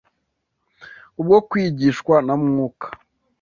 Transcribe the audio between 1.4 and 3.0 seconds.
kwigishwa na Mwuka